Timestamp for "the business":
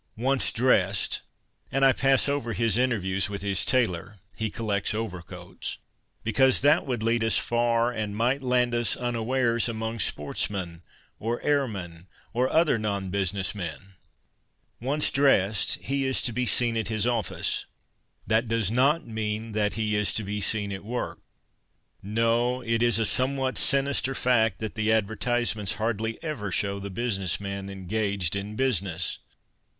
26.79-27.39